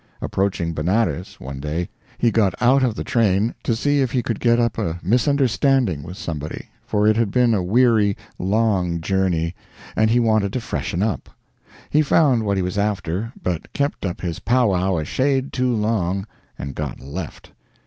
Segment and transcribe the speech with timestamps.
[0.19, 4.39] Approaching Benares one day, he got out of the train to see if he could
[4.39, 9.53] get up a misunderstanding with somebody, for it had been a weary, long journey
[9.95, 11.29] and he wanted to freshen up.
[11.91, 15.71] He found what he was after, but kept up his pow wow a shade too
[15.71, 16.25] long
[16.57, 17.51] and got left.